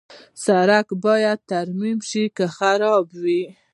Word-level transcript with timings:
سړک 0.45 0.87
باید 1.05 1.39
ترمیم 1.51 1.97
شي 2.09 2.23
که 2.37 2.45
خراب 2.57 3.05
وي. 3.23 3.43